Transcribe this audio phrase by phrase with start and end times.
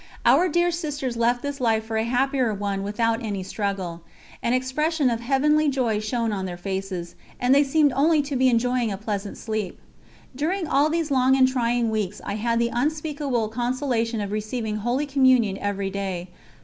[0.25, 4.01] Our dear Sisters left this life for a happier one without any struggle;
[4.41, 8.49] an expression of heavenly joy shone on their faces, and they seemed only to be
[8.49, 9.79] enjoying a pleasant sleep.
[10.35, 15.05] During all these long and trying weeks I had the unspeakable consolation of receiving Holy
[15.05, 16.29] Communion every day.